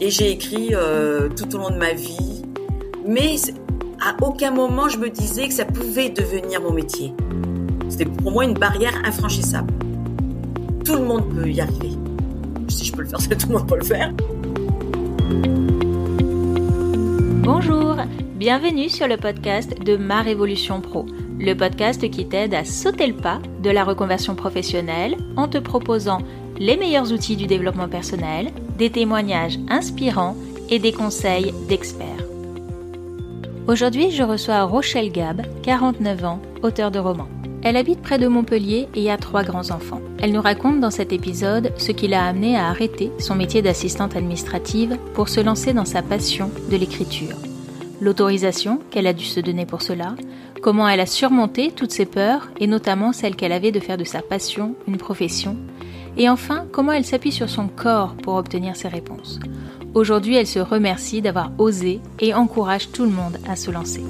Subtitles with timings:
[0.00, 2.44] Et j'ai écrit euh, tout au long de ma vie.
[3.04, 3.34] Mais
[4.00, 7.12] à aucun moment je me disais que ça pouvait devenir mon métier.
[7.88, 9.74] C'était pour moi une barrière infranchissable.
[10.84, 11.90] Tout le monde peut y arriver.
[12.68, 14.12] Si je peux le faire, c'est tout le monde peut le faire.
[17.42, 17.96] Bonjour,
[18.36, 21.06] bienvenue sur le podcast de Ma Révolution Pro,
[21.40, 26.18] le podcast qui t'aide à sauter le pas de la reconversion professionnelle en te proposant
[26.56, 30.36] les meilleurs outils du développement personnel, des témoignages inspirants
[30.70, 32.06] et des conseils d'experts.
[33.66, 37.28] Aujourd'hui, je reçois Rochelle Gab, 49 ans, auteur de romans.
[37.62, 40.00] Elle habite près de Montpellier et a trois grands-enfants.
[40.22, 44.16] Elle nous raconte dans cet épisode ce qui l'a amené à arrêter son métier d'assistante
[44.16, 47.36] administrative pour se lancer dans sa passion de l'écriture.
[48.00, 50.14] L'autorisation qu'elle a dû se donner pour cela,
[50.62, 54.04] comment elle a surmonté toutes ses peurs et notamment celle qu'elle avait de faire de
[54.04, 55.56] sa passion une profession,
[56.18, 59.40] et enfin comment elle s'appuie sur son corps pour obtenir ses réponses.
[59.94, 64.02] Aujourd'hui, elle se remercie d'avoir osé et encourage tout le monde à se lancer.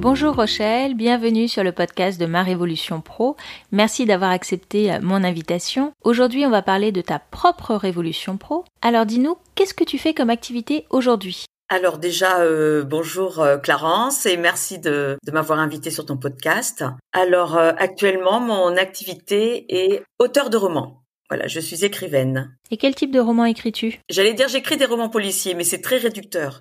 [0.00, 3.36] Bonjour Rochelle, bienvenue sur le podcast de Ma Révolution Pro.
[3.70, 5.92] Merci d'avoir accepté euh, mon invitation.
[6.02, 8.64] Aujourd'hui, on va parler de ta propre Révolution Pro.
[8.80, 11.44] Alors dis-nous, qu'est-ce que tu fais comme activité aujourd'hui?
[11.72, 16.84] Alors déjà, euh, bonjour euh, Clarence et merci de, m'avoir invité sur ton podcast.
[17.14, 21.02] Alors actuellement, mon activité est auteur de romans.
[21.30, 22.54] Voilà, je suis écrivaine.
[22.70, 24.00] Et quel type de roman écris-tu?
[24.10, 26.60] J'allais dire j'écris des romans policiers, mais c'est très réducteur.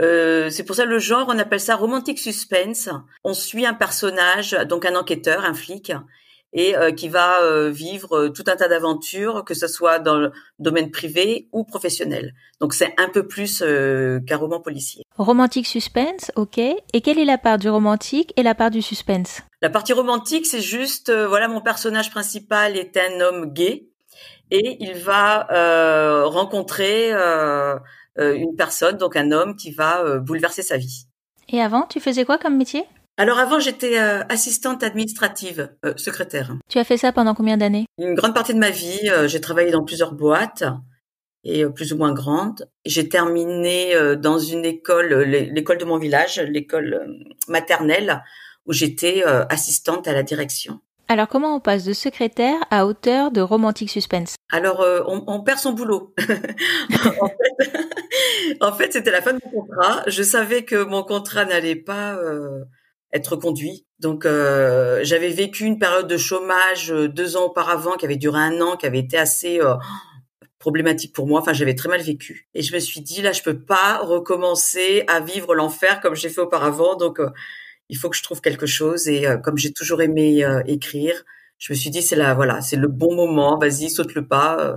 [0.00, 2.90] Euh, c'est pour ça le genre, on appelle ça romantique suspense.
[3.24, 5.92] On suit un personnage, donc un enquêteur, un flic,
[6.52, 10.32] et euh, qui va euh, vivre tout un tas d'aventures, que ce soit dans le
[10.58, 12.34] domaine privé ou professionnel.
[12.60, 15.02] Donc c'est un peu plus qu'un roman policier.
[15.16, 16.58] Romantique suspense, ok.
[16.58, 19.42] Et quelle est la part du romantique et la part du suspense?
[19.60, 23.88] La partie romantique, c'est juste, voilà, mon personnage principal est un homme gay
[24.50, 25.46] et il va
[26.26, 27.12] rencontrer
[28.18, 31.06] euh, une personne, donc un homme qui va euh, bouleverser sa vie.
[31.48, 32.84] Et avant, tu faisais quoi comme métier?
[33.18, 36.56] Alors avant, j'étais euh, assistante administrative, secrétaire.
[36.68, 37.86] Tu as fait ça pendant combien d'années?
[37.98, 39.10] Une grande partie de ma vie.
[39.26, 40.64] j'ai travaillé dans plusieurs boîtes
[41.44, 42.68] et plus ou moins grandes.
[42.86, 47.06] J'ai terminé dans une école, l'école de mon village, l'école
[47.48, 48.22] maternelle,
[48.66, 50.80] où j'étais assistante à la direction.
[51.12, 54.36] Alors comment on passe de secrétaire à auteur de romantique suspense?
[54.50, 56.14] Alors euh, on, perd son boulot.
[58.62, 60.04] en fait, c'était la fin de mon contrat.
[60.06, 62.64] Je savais que mon contrat n'allait pas euh,
[63.12, 63.86] être conduit.
[63.98, 68.60] Donc euh, j'avais vécu une période de chômage deux ans auparavant qui avait duré un
[68.60, 69.60] an, qui avait été assez
[70.58, 71.40] problématique pour moi.
[71.40, 72.48] Enfin, j'avais très mal vécu.
[72.54, 76.28] Et je me suis dit, là, je peux pas recommencer à vivre l'enfer comme j'ai
[76.28, 76.94] fait auparavant.
[76.94, 77.20] Donc,
[77.92, 79.06] il faut que je trouve quelque chose.
[79.06, 81.24] Et euh, comme j'ai toujours aimé euh, écrire,
[81.58, 83.58] je me suis dit c'est là, voilà, c'est le bon moment.
[83.58, 84.76] Vas-y, saute le pas, euh,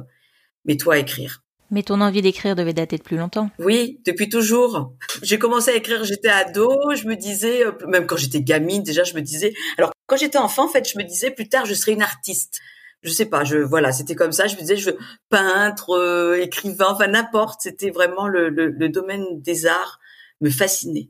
[0.66, 1.45] mets-toi à écrire.
[1.72, 3.50] Mais ton envie d'écrire devait dater de plus longtemps.
[3.60, 4.94] Oui, depuis toujours.
[5.22, 9.16] J'ai commencé à écrire, j'étais ado, je me disais, même quand j'étais gamine, déjà, je
[9.16, 9.54] me disais.
[9.78, 12.60] Alors, quand j'étais enfant, en fait, je me disais plus tard, je serai une artiste.
[13.02, 14.48] Je sais pas, je voilà, c'était comme ça.
[14.48, 14.98] Je me disais, je veux
[15.30, 17.62] peintre, écrivain, enfin n'importe.
[17.62, 20.00] C'était vraiment le, le domaine des arts
[20.42, 21.10] me fascinait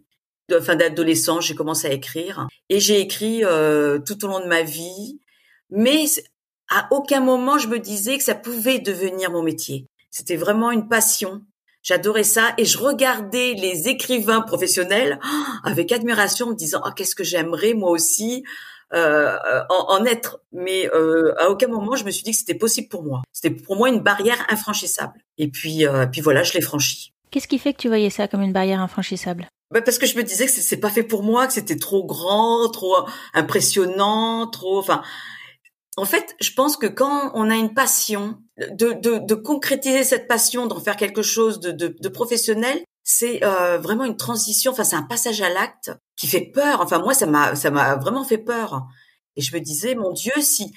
[0.62, 4.62] fin d'adolescence, j'ai commencé à écrire et j'ai écrit euh, tout au long de ma
[4.62, 5.20] vie,
[5.70, 6.06] mais
[6.70, 9.88] à aucun moment je me disais que ça pouvait devenir mon métier.
[10.10, 11.42] C'était vraiment une passion.
[11.84, 17.14] J'adorais ça et je regardais les écrivains professionnels oh, avec admiration, me disant oh, qu'est-ce
[17.14, 18.44] que j'aimerais moi aussi
[18.94, 19.38] euh,
[19.70, 20.40] en, en, être.
[20.52, 23.22] Mais euh, à aucun moment je me suis dit que c'était possible pour moi.
[23.32, 25.20] C'était pour moi une barrière infranchissable.
[25.38, 27.14] Et puis, euh, puis voilà, je l'ai franchie.
[27.30, 29.48] Qu'est-ce qui fait que tu voyais ça comme une barrière infranchissable?
[29.72, 32.06] Bah parce que je me disais que c'est pas fait pour moi, que c'était trop
[32.06, 32.96] grand, trop
[33.34, 34.80] impressionnant, trop.
[34.80, 35.02] Enfin,
[35.98, 40.28] en fait, je pense que quand on a une passion, de, de, de concrétiser cette
[40.28, 44.72] passion, d'en faire quelque chose de, de, de professionnel, c'est euh, vraiment une transition.
[44.72, 46.82] Enfin, c'est un passage à l'acte qui fait peur.
[46.82, 48.86] Enfin, moi, ça m'a ça m'a vraiment fait peur.
[49.36, 50.74] Et je me disais, mon Dieu, si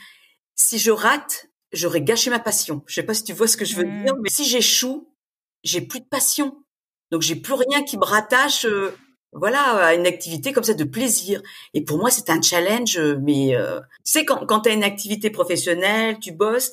[0.55, 2.83] si je rate, j'aurais gâché ma passion.
[2.87, 4.05] Je sais pas si tu vois ce que je veux mmh.
[4.05, 5.13] dire, mais si j'échoue,
[5.65, 6.63] j'ai plus de passion.
[7.11, 8.95] Donc j'ai plus rien qui me rattache, euh,
[9.33, 11.43] voilà, une activité comme ça de plaisir.
[11.75, 12.97] Et pour moi, c'est un challenge.
[12.99, 16.71] Euh, mais euh, tu sais, quand, quand tu as une activité professionnelle, tu bosses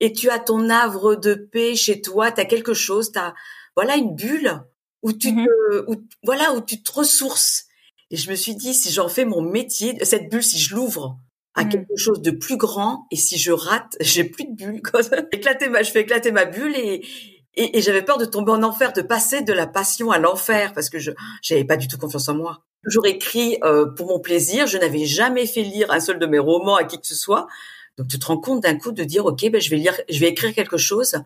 [0.00, 3.34] et tu as ton havre de paix chez toi, tu as quelque chose, tu as
[3.76, 4.62] voilà une bulle
[5.02, 7.66] où tu mmh te, où, voilà où tu te ressources.
[8.10, 11.18] Et je me suis dit, si j'en fais mon métier, cette bulle, si je l'ouvre
[11.54, 11.68] à mmh.
[11.68, 14.82] quelque chose de plus grand, et si je rate, j'ai plus de bulle.
[14.82, 15.00] Quoi.
[15.32, 17.04] Éclater ma, je fais éclater ma bulle et,
[17.56, 20.72] et, et j'avais peur de tomber en enfer, de passer de la passion à l'enfer
[20.74, 21.12] parce que je
[21.42, 22.62] j'avais pas du tout confiance en moi.
[22.82, 24.66] Toujours écrit euh, pour mon plaisir.
[24.66, 27.46] Je n'avais jamais fait lire un seul de mes romans à qui que ce soit.
[27.96, 30.18] Donc tu te rends compte d'un coup de dire ok, ben je vais lire, je
[30.20, 31.16] vais écrire quelque chose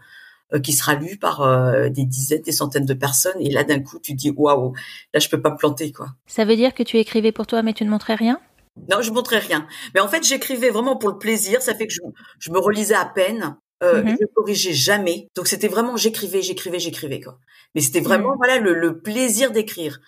[0.52, 3.40] euh, qui sera lu par euh, des dizaines, des centaines de personnes.
[3.40, 4.74] Et là d'un coup tu dis waouh,
[5.14, 6.08] là je peux pas me planter quoi.
[6.26, 8.40] Ça veut dire que tu écrivais pour toi mais tu ne montrais rien?
[8.88, 9.66] Non, je montrais rien.
[9.94, 11.62] Mais en fait j'écrivais vraiment pour le plaisir.
[11.62, 12.00] Ça fait que je,
[12.38, 13.56] je me relisais à peine.
[13.82, 15.28] Euh, mm Je corrigeais jamais.
[15.36, 17.38] Donc c'était vraiment j'écrivais, j'écrivais, j'écrivais quoi.
[17.74, 18.36] Mais c'était vraiment mhm.
[18.38, 20.00] voilà le, le plaisir d'écrire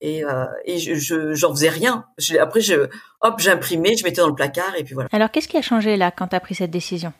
[0.00, 2.06] et, euh, et je j'en faisais rien.
[2.18, 2.88] Je, après, je
[3.20, 5.08] hop, j'imprimais, je mettais dans le placard et puis voilà.
[5.12, 7.12] Alors, qu'est-ce qui a changé là quand tu as pris cette décision?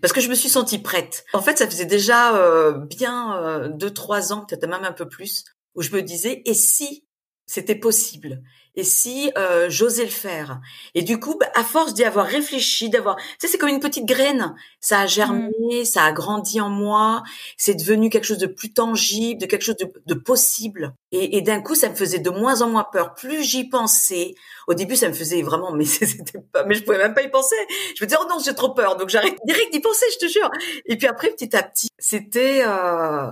[0.00, 1.24] Parce que je me suis sentie prête.
[1.32, 5.08] En fait, ça faisait déjà euh, bien euh, deux trois ans, peut-être même un peu
[5.08, 5.44] plus,
[5.74, 7.04] où je me disais et si
[7.46, 8.42] c'était possible?
[8.74, 10.60] Et si euh, j'osais le faire?
[10.94, 13.80] Et du coup bah, à force d'y avoir réfléchi d'avoir tu sais c'est comme une
[13.80, 14.54] petite graine.
[14.80, 15.84] Ça a germé mmh.
[15.84, 17.22] ça a grandi en moi.
[17.56, 20.94] C'est devenu quelque chose de plus tangible de quelque chose de, de possible.
[21.10, 23.14] Et, et d'un coup ça me faisait de moins en moins peur.
[23.14, 24.34] Plus j'y pensais
[24.66, 27.30] au début ça me faisait vraiment mais c'était pas mais je pouvais même pas y
[27.30, 27.56] penser.
[27.96, 28.96] Je me disais oh non j'ai trop peur.
[28.96, 30.50] Donc j'arrête direct d'y penser je te jure.
[30.86, 33.30] Et puis après petit à petit c'était euh,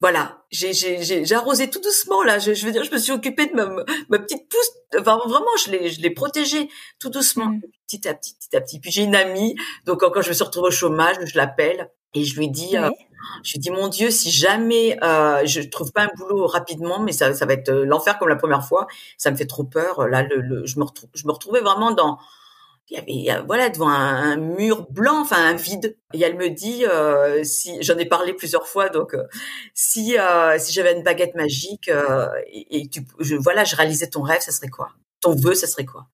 [0.00, 2.38] voilà, j'ai arrosé tout doucement là.
[2.38, 3.66] Je, je, veux dire, je me suis occupée de ma,
[4.08, 4.70] ma petite pousse.
[4.98, 7.60] Enfin, vraiment, je l'ai je l'ai protégée tout doucement, mmh.
[7.86, 8.78] petit à petit, petit à petit.
[8.78, 9.54] Puis j'ai une amie,
[9.86, 12.90] donc quand je me suis retrouvée au chômage, je l'appelle et je lui dis, euh,
[13.42, 17.12] je lui dis mon Dieu, si jamais euh, je trouve pas un boulot rapidement, mais
[17.12, 20.06] ça, ça va être euh, l'enfer comme la première fois, ça me fait trop peur.
[20.08, 22.18] Là, le, le, je me retrouve, je me retrouvais vraiment dans
[22.88, 25.96] il y avait voilà devant un, mur blanc enfin un vide.
[26.14, 29.24] Et elle me dit euh, si j'en ai parlé plusieurs fois donc euh,
[29.74, 34.08] si euh, si j'avais une baguette magique euh, et, et, tu je, voilà je réalisais
[34.08, 34.90] ton rêve ça serait quoi?
[35.20, 36.06] Ton vœu ça serait quoi?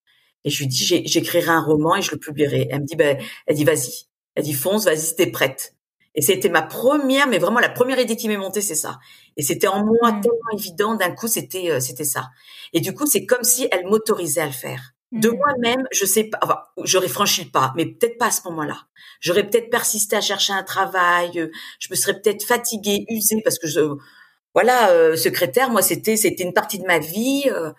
[0.45, 2.69] Et je lui dis j'écrirai un roman et je le publierai.
[2.71, 4.07] Elle me dit ben elle dit vas-y.
[4.35, 5.75] Elle dit fonce vas-y si t'es prête.
[6.15, 8.99] Et c'était ma première mais vraiment la première idée qui m'est montée c'est ça.
[9.37, 10.21] Et c'était en moi mmh.
[10.23, 12.31] tellement évident d'un coup c'était c'était ça.
[12.73, 15.37] Et du coup c'est comme si elle m'autorisait à le faire de mmh.
[15.37, 18.79] moi-même, je sais pas, enfin, j'aurais franchi le pas, mais peut-être pas à ce moment-là.
[19.21, 21.49] J'aurais peut-être persisté à chercher un travail, euh,
[21.79, 23.81] je me serais peut-être fatiguée, usée, parce que je,
[24.55, 27.73] voilà, euh, secrétaire, moi, c'était, c'était une partie de ma vie, euh,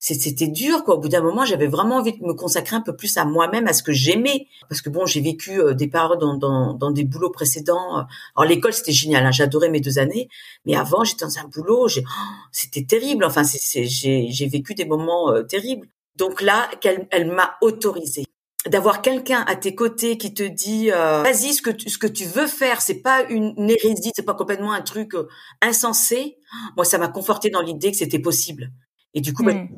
[0.00, 0.96] c'était dur, quoi.
[0.96, 3.68] Au bout d'un moment, j'avais vraiment envie de me consacrer un peu plus à moi-même,
[3.68, 7.04] à ce que j'aimais, parce que bon, j'ai vécu des périodes dans, dans, dans, des
[7.04, 8.04] boulots précédents.
[8.34, 10.28] Alors l'école, c'était génial, hein, j'adorais mes deux années,
[10.66, 12.02] mais avant, j'étais dans un boulot, j'ai,
[12.50, 13.24] c'était terrible.
[13.24, 15.86] Enfin, c'est, j'ai vécu des moments terribles.
[16.16, 18.24] Donc là, qu'elle, elle m'a autorisé.
[18.66, 22.06] D'avoir quelqu'un à tes côtés qui te dit euh, vas-y ce que tu, ce que
[22.06, 25.26] tu veux faire c'est pas une, hérésie c'est pas complètement un truc euh,
[25.60, 26.36] insensé.
[26.76, 28.70] Moi ça m'a conforté dans l'idée que c'était possible.
[29.14, 29.68] Et du coup mmh.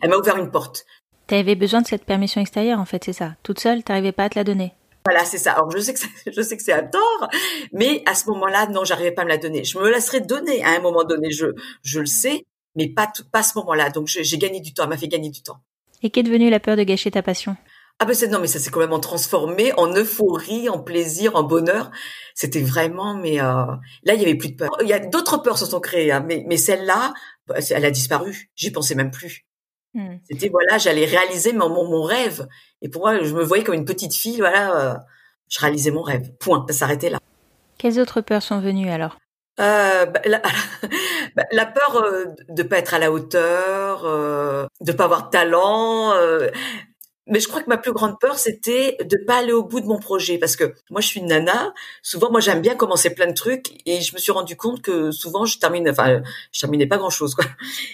[0.00, 0.84] elle m'a ouvert une porte.
[1.28, 3.36] Tu avais besoin de cette permission extérieure en fait c'est ça.
[3.44, 4.74] Toute seule t'arrivais pas à te la donner.
[5.08, 5.52] Voilà, c'est ça.
[5.52, 6.00] Alors je sais que
[6.30, 7.28] je sais que c'est un tort,
[7.72, 9.64] mais à ce moment-là, non, j'arrivais pas à me la donner.
[9.64, 11.46] Je me laisserais donner à un moment donné, je
[11.82, 12.44] je le sais,
[12.78, 13.90] mais pas, pas à ce moment-là.
[13.90, 15.60] Donc j'ai gagné du temps, elle m'a fait gagner du temps.
[16.02, 17.56] Et qu'est devenue la peur de gâcher ta passion?
[17.98, 21.90] Ah ben c'est non mais ça s'est complètement transformé en euphorie, en plaisir, en bonheur.
[22.34, 23.66] C'était vraiment mais euh,
[24.04, 24.70] là il y avait plus de peur.
[24.80, 27.12] Il y a d'autres peurs se sont créées hein, mais mais celle-là
[27.48, 28.50] bah, elle a disparu.
[28.54, 29.44] J'y pensais même plus.
[29.94, 30.18] Hmm.
[30.30, 32.46] C'était voilà, j'allais réaliser mon, mon, rêve
[32.82, 34.94] et pour moi je me voyais comme une petite fille voilà, euh,
[35.48, 36.30] je réalisais mon rêve.
[36.38, 37.18] Point, ça s'arrêtait là.
[37.78, 39.18] Quelles autres peurs sont venues alors?
[39.60, 40.42] Euh, bah, la,
[41.36, 45.30] bah, la, peur euh, de pas être à la hauteur, euh, de pas avoir de
[45.30, 46.12] talent.
[46.14, 46.48] Euh,
[47.28, 49.86] mais je crois que ma plus grande peur, c'était de pas aller au bout de
[49.86, 51.74] mon projet, parce que moi, je suis une nana.
[52.02, 55.10] Souvent, moi, j'aime bien commencer plein de trucs, et je me suis rendu compte que
[55.10, 56.22] souvent, je termine, enfin,
[56.52, 57.44] je terminais pas grand chose, quoi.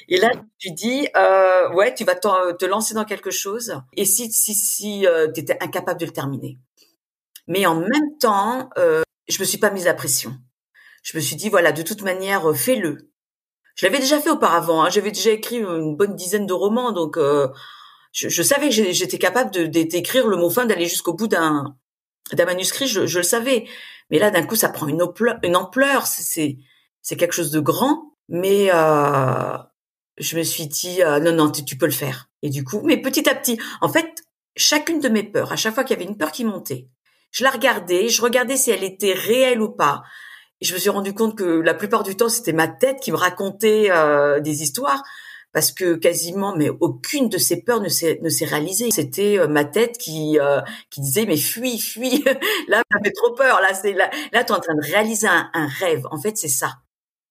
[0.09, 4.31] Et là, tu dis, euh, ouais, tu vas te lancer dans quelque chose, et si
[4.33, 6.59] si si euh, tu étais incapable de le terminer.
[7.49, 8.71] Mais en même temps,
[9.29, 10.33] je me suis pas mise à pression
[11.05, 13.11] je me suis dit voilà, de toute manière, euh, fais-le.
[13.77, 14.83] Je l'avais déjà fait auparavant.
[14.83, 14.91] Hein.
[14.91, 17.49] J'avais déjà écrit une bonne dizaine de romans, donc euh,
[18.13, 21.77] je, savais que j'étais capable d'écrire le mot fin, d'aller jusqu'au bout d'un
[22.37, 22.87] manuscrit.
[22.87, 23.67] Je, le savais.
[24.11, 25.39] Mais là, d'un coup, ça prend une ampleur.
[25.43, 26.07] Une ampleur.
[26.07, 26.57] C'est
[27.03, 28.15] c'est quelque chose de grand.
[28.29, 29.59] Mais euh,
[30.17, 32.31] je me suis dit non non, tu, tu peux le faire.
[32.43, 34.23] Et du coup, mais petit à petit, en fait,
[34.57, 36.89] chacune de mes peurs, à chaque fois qu'il y avait une peur qui montait,
[37.33, 40.05] je la regardais, je regardais si elle était réelle ou pas
[40.61, 43.17] je me suis rendu compte que la plupart du temps, c'était ma tête qui me
[43.17, 45.03] racontait euh, des histoires
[45.53, 48.91] parce que quasiment, mais aucune de ces peurs ne s'est ne s'est réalisée.
[48.91, 52.25] C'était euh, ma tête qui euh, qui disait mais fuis, fuis.
[52.69, 53.61] là, ça fait trop peur.
[53.61, 56.07] Là, c'est là, là, es en train de réaliser un, rêve.
[56.11, 56.79] En fait, c'est ça.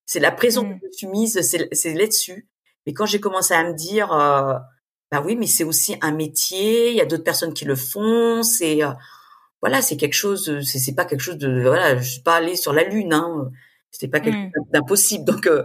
[0.05, 0.79] C'est la prison mmh.
[0.79, 1.41] que je suis mise.
[1.41, 2.47] C'est c'est là-dessus.
[2.85, 6.91] Mais quand j'ai commencé à me dire, bah oui, mais c'est aussi un métier.
[6.91, 8.43] Il y a d'autres personnes qui le font.
[8.43, 8.81] C'est
[9.63, 12.57] voilà, c'est quelque chose, euh, c'est pas quelque chose de, voilà, je suis pas allée
[12.57, 13.49] sur la lune, hein,
[13.91, 14.51] c'était pas quelque mmh.
[14.53, 15.23] chose d'impossible.
[15.23, 15.63] Donc, euh,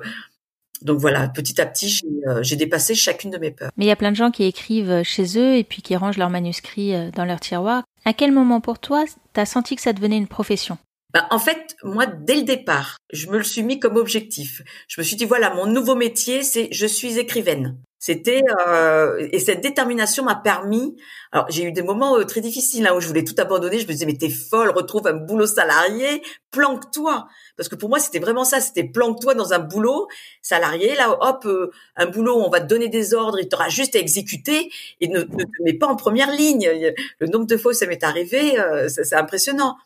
[0.83, 3.73] donc voilà, petit à petit, euh, j'ai dépassé chacune de mes peurs.
[3.77, 6.17] Mais il y a plein de gens qui écrivent chez eux et puis qui rangent
[6.17, 7.83] leurs manuscrits dans leur tiroir.
[8.05, 10.79] À quel moment pour toi, tu as senti que ça devenait une profession?
[11.15, 14.63] Ben, en fait, moi, dès le départ, je me le suis mis comme objectif.
[14.89, 17.79] Je me suis dit, voilà, mon nouveau métier, c'est je suis écrivaine.
[18.01, 20.97] C'était euh, et cette détermination m'a permis.
[21.33, 23.81] Alors j'ai eu des moments euh, très difficiles hein, où je voulais tout abandonner.
[23.81, 26.23] Je me disais mais t'es folle, retrouve un boulot salarié,
[26.53, 27.27] planque-toi.
[27.57, 30.07] Parce que pour moi c'était vraiment ça, c'était planque-toi dans un boulot
[30.43, 30.95] salarié.
[30.95, 33.97] Là hop, euh, un boulot où on va te donner des ordres, il t'aura juste
[33.97, 36.71] à exécuter et ne, ne te mets pas en première ligne.
[37.19, 39.77] Le nombre de fois où ça m'est arrivé, c'est impressionnant.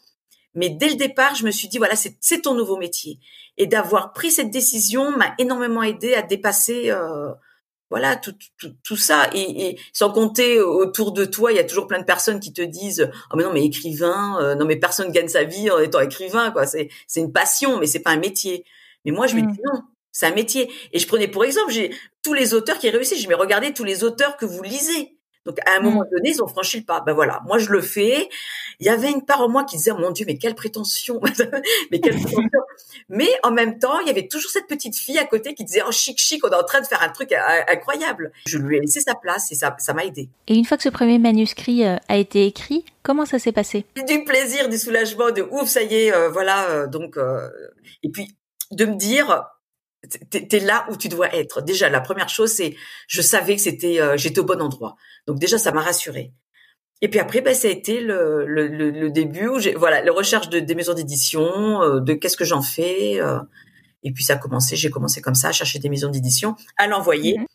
[0.54, 3.18] Mais dès le départ, je me suis dit voilà c'est ton nouveau métier.
[3.58, 6.90] Et d'avoir pris cette décision m'a énormément aidé à dépasser
[7.92, 9.28] voilà tout, tout, tout ça.
[9.34, 12.54] Et, et, sans compter autour de toi il y a toujours plein de personnes qui
[12.54, 15.78] te disent oh mais non mais écrivain euh, non mais personne gagne sa vie en
[15.78, 16.66] étant écrivain quoi.
[16.66, 18.64] C'est c'est une passion mais c'est pas un métier
[19.04, 19.52] mais moi je me mmh.
[19.52, 22.88] dis non c'est un métier et je prenais pour exemple j'ai tous les auteurs qui
[22.88, 23.22] réussissent.
[23.22, 25.84] Je me regardez tous les auteurs que vous lisez donc à un mmh.
[25.84, 27.00] moment donné, ils ont franchi le pas.
[27.00, 28.28] Ben voilà, moi je le fais.
[28.78, 31.20] Il y avait une part en moi qui disait oh, mon Dieu, mais quelle prétention,
[31.90, 32.48] mais quelle prétention.
[33.08, 35.82] mais en même temps, il y avait toujours cette petite fille à côté qui disait
[35.86, 37.32] oh chic chic, on est en train de faire un truc
[37.68, 38.32] incroyable.
[38.46, 40.28] Je lui ai laissé sa place et ça ça m'a aidé.
[40.46, 43.84] Et une fois que ce premier manuscrit euh, a été écrit, comment ça s'est passé?
[44.06, 46.68] Du plaisir, du soulagement, de ouf, ça y est, euh, voilà.
[46.68, 47.16] Euh, donc
[48.02, 48.36] et puis
[48.70, 49.44] de me dire
[50.30, 51.62] t'es es là où tu dois être.
[51.62, 52.74] Déjà, la première chose, c'est
[53.08, 54.96] je savais que c'était euh, j'étais au bon endroit.
[55.26, 56.32] Donc déjà, ça m'a rassurée.
[57.00, 60.12] Et puis après, ben, ça a été le, le, le, début où j'ai voilà la
[60.12, 63.20] recherche de, des maisons d'édition, euh, de qu'est-ce que j'en fais.
[63.20, 63.40] Euh,
[64.04, 66.86] et puis ça a commencé, j'ai commencé comme ça à chercher des maisons d'édition, à
[66.86, 67.46] l'envoyer mhm.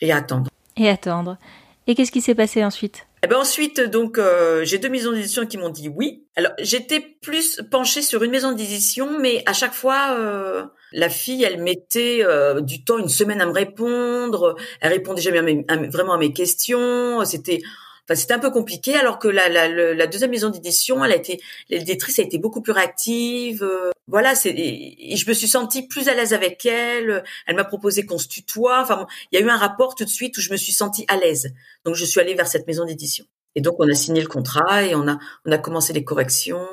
[0.00, 0.50] et à attendre.
[0.76, 1.38] Et attendre.
[1.86, 3.06] Et qu'est-ce qui s'est passé ensuite?
[3.24, 6.26] Eh ben ensuite, donc euh, j'ai deux maisons d'édition qui m'ont dit oui.
[6.36, 11.42] Alors j'étais plus penchée sur une maison d'édition, mais à chaque fois, euh, la fille,
[11.42, 14.56] elle mettait euh, du temps, une semaine à me répondre.
[14.82, 17.24] Elle répondait jamais vraiment à mes questions.
[17.24, 17.62] C'était
[18.06, 21.16] Enfin, c'était un peu compliqué, alors que la, la, la deuxième maison d'édition, elle a
[21.16, 23.62] été, l'éditrice a été beaucoup plus réactive.
[23.62, 27.24] Euh, voilà, c'est, et je me suis sentie plus à l'aise avec elle.
[27.46, 28.82] Elle m'a proposé qu'on se tutoie.
[28.82, 31.06] Enfin, il y a eu un rapport tout de suite où je me suis sentie
[31.08, 31.54] à l'aise.
[31.86, 33.24] Donc, je suis allée vers cette maison d'édition.
[33.54, 36.66] Et donc, on a signé le contrat et on a, on a commencé les corrections.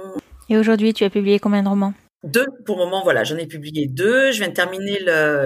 [0.49, 1.93] Et aujourd'hui, tu as publié combien de romans?
[2.23, 4.31] Deux pour le moment, voilà, j'en ai publié deux.
[4.31, 4.99] Je viens de terminer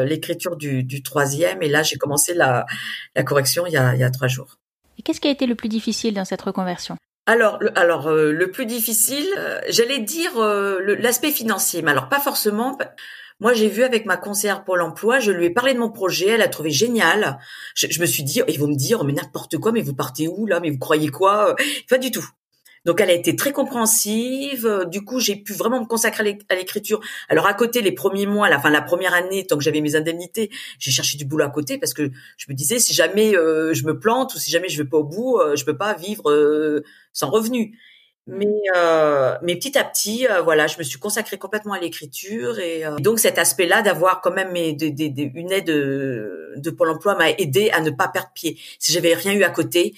[0.05, 2.65] l'écriture du, du, troisième et là j'ai commencé la,
[3.15, 4.57] la correction il y, a, il y a trois jours.
[4.97, 6.97] Et qu'est-ce qui a été le plus difficile dans cette reconversion?
[7.25, 12.07] Alors, le, alors euh, le plus difficile, euh, j'allais dire euh, l'aspect financier, mais alors
[12.07, 12.77] pas forcément.
[13.39, 16.29] Moi, j'ai vu avec ma conseillère pour l'emploi, je lui ai parlé de mon projet,
[16.29, 17.39] elle a trouvé génial.
[17.73, 20.27] Je, je me suis dit, ils vont me dire, mais n'importe quoi, mais vous partez
[20.27, 21.55] où là, mais vous croyez quoi?
[21.89, 22.25] Pas du tout.
[22.85, 24.65] Donc elle a été très compréhensive.
[24.65, 27.01] Euh, du coup, j'ai pu vraiment me consacrer à l'écriture.
[27.29, 29.95] Alors à côté, les premiers mois, la fin la première année, tant que j'avais mes
[29.95, 30.49] indemnités,
[30.79, 33.85] j'ai cherché du boulot à côté parce que je me disais si jamais euh, je
[33.85, 36.83] me plante ou si jamais je vais pas au bout, euh, je peux pas vivre
[37.11, 37.77] sans revenu.
[38.27, 38.47] Mais
[39.43, 43.37] mais petit à petit, voilà, je me suis consacrée complètement à l'écriture et, donc cet
[43.37, 48.07] aspect-là d'avoir quand même une aide de, de Pôle Emploi m'a aidé à ne pas
[48.07, 48.57] perdre pied.
[48.79, 49.93] Si j'avais rien eu à côté,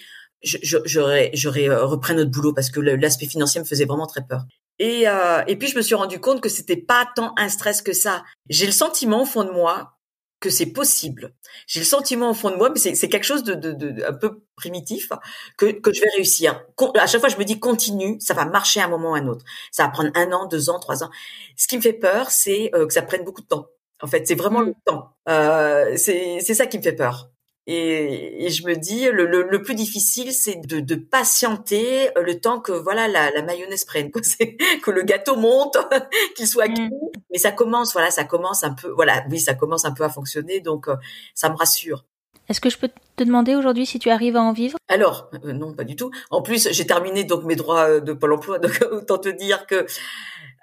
[0.85, 4.43] j'aurais j'aurais euh, repris notre boulot parce que l'aspect financier me faisait vraiment très peur.
[4.79, 7.81] Et euh, et puis je me suis rendu compte que c'était pas tant un stress
[7.81, 8.23] que ça.
[8.49, 9.93] J'ai le sentiment au fond de moi
[10.39, 11.33] que c'est possible.
[11.65, 14.13] J'ai le sentiment au fond de moi, mais c'est quelque chose de, de, de, un
[14.13, 15.09] peu primitif
[15.57, 16.63] que que je vais réussir.
[16.99, 19.17] À chaque fois, je me dis continue, ça va marcher à un moment ou à
[19.17, 19.43] un autre.
[19.71, 21.09] Ça va prendre un an, deux ans, trois ans.
[21.55, 23.67] Ce qui me fait peur, c'est euh, que ça prenne beaucoup de temps.
[24.01, 24.65] En fait, c'est vraiment mmh.
[24.65, 25.09] le temps.
[25.27, 27.31] Euh, c'est ça qui me fait peur.
[27.69, 32.39] Et, et, je me dis, le, le, le plus difficile, c'est de, de, patienter le
[32.39, 34.21] temps que voilà la, la mayonnaise prenne, quoi.
[34.83, 35.77] que le gâteau monte,
[36.37, 36.87] qu'il soit cuit.
[36.87, 37.09] Mm.
[37.31, 40.09] Mais ça commence, voilà, ça commence un peu, voilà, oui, ça commence un peu à
[40.09, 40.95] fonctionner, donc euh,
[41.35, 42.05] ça me rassure.
[42.49, 44.77] Est-ce que je peux te demander aujourd'hui si tu arrives à en vivre?
[44.87, 46.11] Alors, euh, non, pas du tout.
[46.29, 49.65] En plus, j'ai terminé donc mes droits euh, de Pôle Emploi, donc autant te dire
[49.67, 49.85] que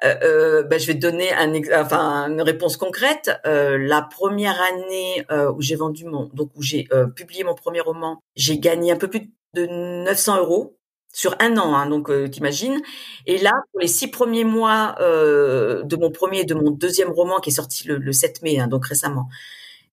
[0.03, 3.31] euh, euh, ben, je vais te donner un, une réponse concrète.
[3.47, 7.81] Euh, la première année euh, où j'ai vendu mon, donc où j'ai publié mon premier
[7.81, 10.77] roman, j'ai gagné un peu plus de 900 euros
[11.13, 12.81] sur un an, hein, donc t'imagines.
[13.27, 17.39] Et là, pour les six premiers mois de mon premier et de mon deuxième roman
[17.39, 19.29] qui est sorti le, le 7 mai, hein, donc récemment,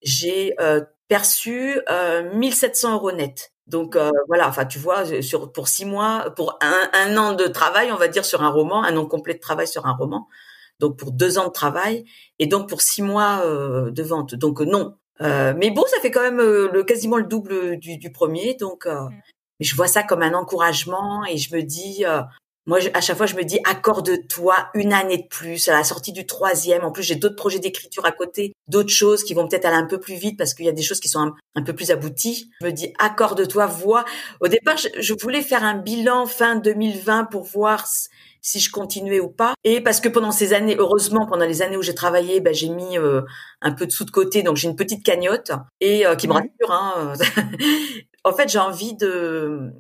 [0.02, 0.56] j'ai
[1.08, 1.80] perçu
[2.34, 3.52] 1700 euros net.
[3.72, 7.46] Donc euh, voilà, enfin tu vois, sur pour six mois, pour un, un, an de
[7.46, 10.28] travail, on va dire sur un roman, un an complet de travail sur un roman,
[10.80, 12.04] donc pour deux ans de travail
[12.38, 14.36] et donc pour six mois euh, de vente.
[14.36, 18.12] Donc euh, non, mais bon, ça fait quand même le quasiment le double du, du
[18.12, 18.56] premier.
[18.56, 19.10] Donc, mmh.
[19.60, 22.04] je vois ça comme un encouragement et je me dis
[22.68, 26.12] Moi, à chaque fois, je me dis, accorde-toi une année de plus à la sortie
[26.12, 26.84] du troisième.
[26.84, 29.88] En plus, j'ai d'autres projets d'écriture à côté, d'autres choses qui vont peut-être aller un
[29.88, 32.52] peu plus vite parce qu'il y a des choses qui sont un, peu plus abouties.
[32.62, 34.06] Je me dis, accorde-toi, vois.
[34.42, 37.88] Au départ, je, voulais faire un bilan fin 2020 pour voir
[38.42, 39.56] si je continuais ou pas.
[39.64, 42.70] Et parce que pendant ces années, heureusement, pendant les années où j'ai travaillé, ben, j'ai
[42.70, 43.22] mis euh,
[43.62, 46.34] un peu de sous de côté, donc j'ai une petite cagnotte et euh, qui me
[46.34, 46.70] rassure.
[46.70, 47.14] Hein.
[48.24, 49.72] en fait, j'ai envie de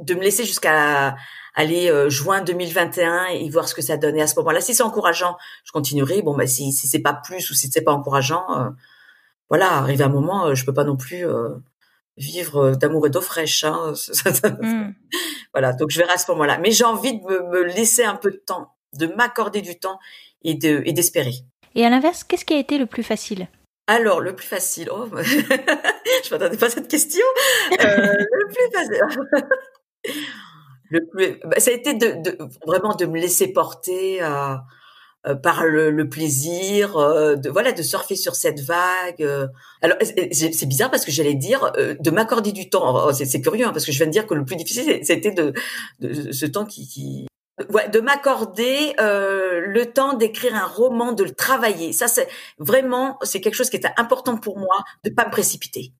[0.00, 1.14] de me laisser jusqu'à
[1.54, 4.16] aller euh, juin 2021 et voir ce que ça donne.
[4.16, 6.22] Et à ce moment-là, si c'est encourageant, je continuerai.
[6.22, 8.70] Bon, bah si si c'est pas plus ou si c'est pas encourageant, euh,
[9.48, 11.24] voilà, arrive un moment, euh, je peux pas non plus
[12.16, 13.64] vivre d'amour et d'eau fraîche.
[13.64, 13.94] Hein.
[14.60, 14.92] Hmm.
[15.52, 16.58] Voilà, donc je verrai à ce moment-là.
[16.58, 19.98] Mais j'ai envie de me, laisser un peu de temps, de m'accorder du temps
[20.42, 21.34] et de et d'espérer.
[21.76, 23.48] Et à l'inverse, qu'est-ce qui a été le plus facile?
[23.86, 27.24] Alors, le plus facile, oh, je m'attendais pas à cette question.
[27.70, 30.24] le plus facile,
[30.90, 34.56] le plus, bah, ça a été de, de, vraiment de me laisser porter euh,
[35.26, 39.22] euh par le, le plaisir, euh, de voilà, de surfer sur cette vague.
[39.22, 39.48] Euh.
[39.82, 43.08] Alors c'est bizarre parce que j'allais dire de m'accorder du temps.
[43.08, 45.32] Oh, c'est curieux hein, parce que je viens de dire que le plus difficile c'était
[45.32, 45.52] de,
[46.00, 47.26] de, ce temps qui, qui...
[47.70, 51.92] Ouais, de m'accorder le temps d'écrire un roman, de le travailler.
[51.92, 55.92] Ça, c'est vraiment, c'est quelque chose qui était important pour moi, de pas me précipiter.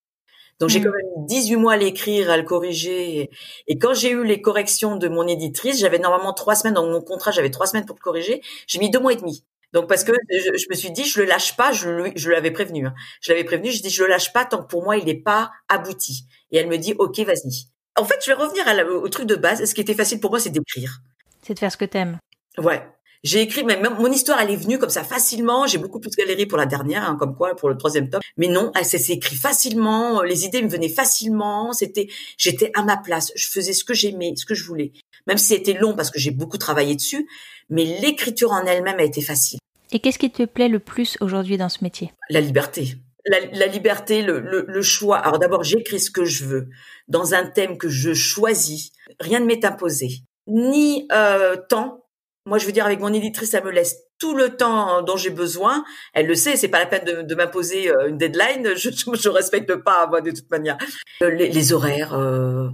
[0.60, 0.84] Donc j'ai mmh.
[0.84, 3.30] quand même 18 mois à l'écrire, à le corriger.
[3.66, 7.00] Et quand j'ai eu les corrections de mon éditrice, j'avais normalement trois semaines dans mon
[7.00, 8.40] contrat, j'avais trois semaines pour le corriger.
[8.66, 9.44] J'ai mis deux mois et demi.
[9.72, 12.86] Donc parce que je, me suis dit, je le lâche pas, je, je l'avais prévenu.
[12.86, 12.94] Hein.
[13.20, 15.20] Je l'avais prévenu, je dis, je le lâche pas tant que pour moi il n'est
[15.20, 16.26] pas abouti.
[16.52, 17.66] Et elle me dit, ok, vas-y.
[17.96, 19.64] En fait, je vais revenir à au truc de base.
[19.64, 21.00] Ce qui était facile pour moi, c'est d'écrire.
[21.42, 22.18] C'est de faire ce que t'aimes.
[22.58, 22.82] Ouais.
[23.24, 25.66] J'ai écrit, mais même mon histoire, elle est venue comme ça facilement.
[25.66, 28.20] J'ai beaucoup plus galéré pour la dernière, hein, comme quoi pour le troisième tome.
[28.36, 30.22] Mais non, elle s'est écrit facilement.
[30.22, 31.72] Les idées me venaient facilement.
[31.72, 33.32] C'était, j'étais à ma place.
[33.34, 34.92] Je faisais ce que j'aimais, ce que je voulais.
[35.26, 37.26] Même si c'était long parce que j'ai beaucoup travaillé dessus,
[37.70, 39.58] mais l'écriture en elle-même a été facile.
[39.90, 42.12] Et qu'est-ce qui te plaît le plus aujourd'hui dans ce métier?
[42.28, 42.96] La liberté.
[43.26, 45.16] La, la, liberté, le, le, le choix.
[45.16, 46.68] Alors d'abord, j'écris ce que je veux
[47.08, 48.90] dans un thème que je choisis.
[49.18, 52.03] Rien ne m'est imposé, ni euh, temps,
[52.46, 55.30] moi, je veux dire, avec mon éditrice, elle me laisse tout le temps dont j'ai
[55.30, 55.82] besoin.
[56.12, 58.68] Elle le sait, c'est pas la peine de, de m'imposer euh, une deadline.
[58.76, 60.76] Je, je, respecte pas, moi, de toute manière.
[61.22, 62.68] Euh, les, les horaires, euh,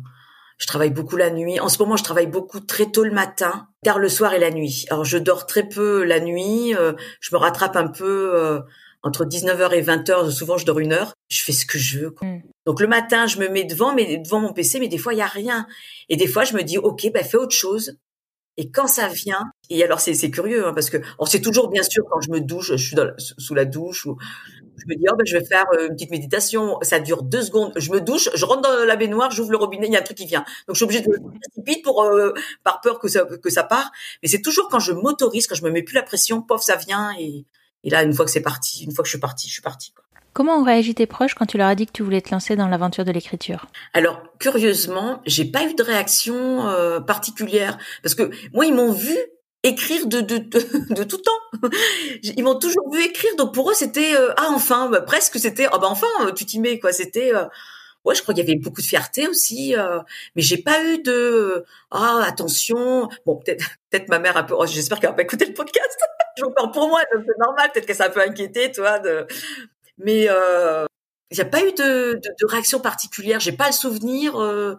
[0.59, 1.61] je travaille beaucoup la nuit.
[1.61, 4.51] En ce moment, je travaille beaucoup très tôt le matin, tard le soir et la
[4.51, 4.87] nuit.
[4.91, 6.75] Alors, je dors très peu la nuit.
[7.21, 8.61] je me rattrape un peu
[9.03, 10.31] entre 19h et 20h.
[10.31, 11.15] Souvent, je dors une heure.
[11.29, 12.11] Je fais ce que je veux.
[12.11, 12.27] Quoi.
[12.27, 12.43] Mm.
[12.67, 15.19] Donc, le matin, je me mets devant, mais devant mon PC, mais des fois, il
[15.19, 15.67] y a rien.
[16.09, 17.97] Et des fois, je me dis, OK, ben, fais autre chose.
[18.57, 22.05] Et quand ça vient, et alors c'est, curieux hein, parce que c'est toujours bien sûr
[22.11, 24.19] quand je me douche, je suis dans, sous la douche ou
[24.77, 27.43] je me dis oh ben je vais faire euh, une petite méditation, ça dure deux
[27.43, 30.01] secondes, je me douche, je rentre dans la baignoire, j'ouvre le robinet, il y a
[30.01, 30.45] un truc qui vient.
[30.67, 32.33] Donc je suis obligée de précipiter pour euh,
[32.65, 33.91] par peur que ça que ça part.
[34.23, 36.77] Mais c'est toujours quand je m'autorise, quand je me mets plus la pression, pof ça
[36.77, 37.45] vient et,
[37.85, 39.63] et là une fois que c'est parti, une fois que je suis partie, je suis
[39.63, 39.93] partie.
[40.33, 42.55] Comment ont réagi tes proches quand tu leur as dit que tu voulais te lancer
[42.55, 43.67] dans l'aventure de l'écriture?
[43.93, 49.17] Alors curieusement, j'ai pas eu de réaction euh, particulière parce que moi ils m'ont vu
[49.65, 51.71] écrire de, de, de, tout temps.
[52.23, 55.67] Ils m'ont toujours vu écrire, donc pour eux c'était euh, ah enfin bah, presque c'était
[55.73, 56.93] ah bah enfin tu t'y mets quoi.
[56.93, 57.47] C'était euh,
[58.05, 59.75] ouais je crois qu'il y avait beaucoup de fierté aussi,
[60.37, 63.09] mais j'ai pas eu de ah attention.
[63.27, 64.55] Bon peut-être peut-être ma mère un peu.
[64.57, 65.99] Oh, J'espère qu'elle va pas écouter le podcast.
[66.37, 67.71] je parle pour moi, c'est normal.
[67.75, 69.27] Peut-être qu'elle s'est un peu inquiétée, toi de
[70.05, 70.85] mais euh,
[71.31, 73.41] il n'y a pas eu de, de, de réaction particulière.
[73.41, 74.77] J'ai pas le souvenir euh,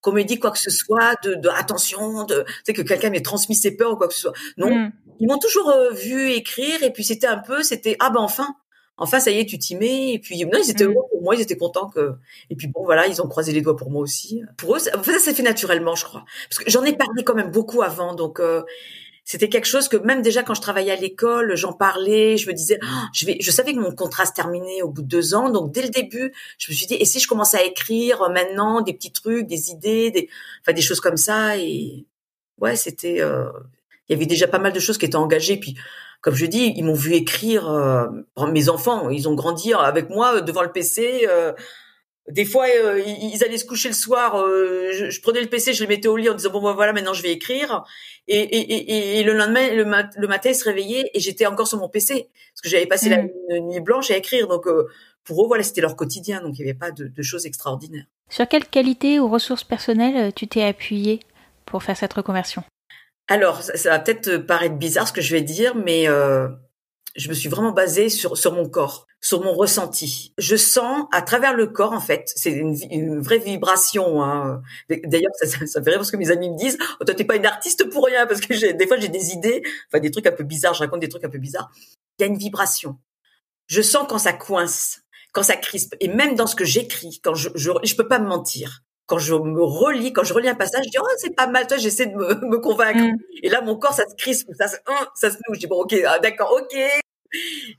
[0.00, 3.22] qu'on m'ait dit quoi que ce soit, de, de attention, de tu que quelqu'un m'ait
[3.22, 4.32] transmis ses peurs ou quoi que ce soit.
[4.56, 4.92] Non, mm.
[5.20, 8.48] ils m'ont toujours euh, vu écrire et puis c'était un peu, c'était ah ben enfin,
[8.96, 10.12] enfin ça y est, tu t'y mets.
[10.12, 10.92] Et puis non, ils étaient mm.
[10.92, 12.14] heureux pour moi, ils étaient contents que.
[12.50, 14.42] Et puis bon voilà, ils ont croisé les doigts pour moi aussi.
[14.56, 16.94] Pour eux, ça, en fait, ça s'est fait naturellement, je crois, parce que j'en ai
[16.94, 18.40] parlé quand même beaucoup avant, donc.
[18.40, 18.62] Euh,
[19.24, 22.54] c'était quelque chose que même déjà quand je travaillais à l'école, j'en parlais, je me
[22.54, 25.34] disais, oh, je vais, je savais que mon contrat se terminait au bout de deux
[25.34, 28.28] ans, donc dès le début, je me suis dit, et si je commençais à écrire
[28.30, 30.28] maintenant des petits trucs, des idées, des,
[30.60, 32.04] enfin des choses comme ça, et
[32.60, 33.50] ouais, c'était, euh,
[34.08, 35.76] il y avait déjà pas mal de choses qui étaient engagées, puis
[36.22, 37.68] comme je dis, ils m'ont vu écrire.
[37.68, 38.06] Euh,
[38.52, 41.26] mes enfants, ils ont grandi avec moi devant le PC.
[41.28, 41.52] Euh,
[42.30, 44.36] des fois, euh, ils allaient se coucher le soir.
[44.36, 46.92] Euh, je, prenais le PC, je le mettais au lit en disant bon ben, voilà,
[46.92, 47.84] maintenant je vais écrire.
[48.28, 51.88] Et, et, et, le lendemain, le, matin, ils se réveillaient et j'étais encore sur mon
[51.88, 53.28] PC parce que j'avais passé la mmh.
[53.68, 54.46] nuit blanche à écrire.
[54.46, 54.86] Donc euh,
[55.24, 56.40] pour eux, voilà, c'était leur quotidien.
[56.40, 58.06] Donc il n'y avait pas de, de, choses extraordinaires.
[58.30, 61.20] Sur quelle qualité ou ressources personnelles tu t'es appuyé
[61.66, 62.62] pour faire cette reconversion?
[63.26, 66.06] Alors, ça, va peut-être paraître bizarre ce que je vais dire, mais
[67.16, 70.32] je me suis vraiment basée sur, sur mon corps, sur mon ressenti.
[70.38, 74.22] Je sens à travers le corps, en fait, c'est une, une, vraie vibration.
[74.22, 74.62] Hein.
[74.88, 77.24] D'ailleurs, ça, ça, ça, fait rire parce que mes amis me disent oh, Toi, t'es
[77.24, 80.26] pas une artiste pour rien», parce que des fois, j'ai des idées, enfin des trucs
[80.26, 81.70] un peu bizarres, je raconte des trucs un peu bizarres.
[82.18, 82.98] Il y a une vibration.
[83.66, 85.94] Je sens quand ça coince, quand ça crispe.
[86.00, 89.18] Et même dans ce que j'écris, quand je, je, je peux pas me mentir quand
[89.18, 91.76] je me relis, quand je relis un passage, je dis oh c'est pas mal, toi
[91.76, 93.00] j'essaie de me, me convaincre.
[93.00, 93.16] Mm.
[93.42, 95.54] Et là mon corps ça se crispe, ça se, hein, ça se noue.
[95.54, 96.78] Je dis bon ok, ah, d'accord, ok.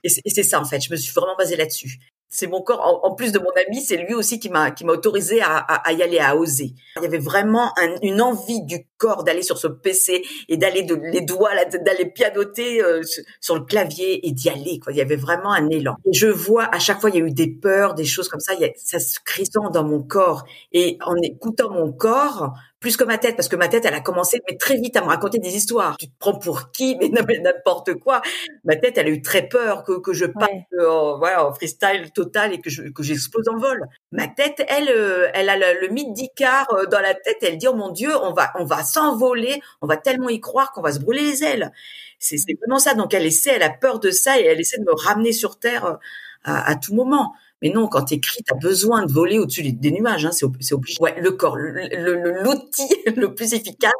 [0.03, 0.81] Et c'est ça en fait.
[0.81, 1.99] Je me suis vraiment basée là-dessus
[2.33, 2.99] c'est mon corps.
[3.03, 5.93] En, plus de mon ami, c'est lui aussi qui m'a qui m'a autorisé à, à,
[5.93, 6.73] y aller, à oser.
[6.97, 10.95] Il y avait vraiment une envie du corps d'aller sur ce PC et d'aller de
[10.95, 13.01] les doigts d'aller pianoter euh,
[13.39, 14.79] sur le clavier et d'y aller.
[14.79, 14.93] Quoi.
[14.93, 15.95] Il y avait vraiment un élan.
[16.05, 18.39] Et je vois à chaque fois il y a eu des peurs, des choses comme
[18.39, 18.55] ça.
[18.55, 22.97] Il y a, ça se cristante dans mon corps et en écoutant mon corps, plus
[22.97, 25.07] que ma tête, parce que ma tête, elle a commencé mais très vite à me
[25.07, 25.95] raconter des histoires.
[25.97, 28.21] Tu te prends pour qui Mais n'importe quoi.
[28.65, 30.51] Ma tête, elle a eu très peur que, que je parte
[30.85, 33.87] en, voilà, en freestyle total et que je, que j'explose en vol.
[34.11, 37.37] Ma tête, elle, euh, elle a le, mythe d'Icare euh, dans la tête.
[37.41, 40.73] Elle dit oh mon Dieu, on va, on va s'envoler, on va tellement y croire
[40.73, 41.71] qu'on va se brûler les ailes.
[42.19, 42.95] C'est, vraiment ça.
[42.95, 45.57] Donc elle essaie, elle a peur de ça et elle essaie de me ramener sur
[45.57, 45.95] terre euh,
[46.43, 47.33] à, à tout moment.
[47.63, 50.25] Mais non, quand t'écris, t'as besoin de voler au-dessus des nuages.
[50.25, 50.97] Hein, c'est obligé.
[50.99, 53.93] Ouais, le corps, l'outil le, le, plus efficace,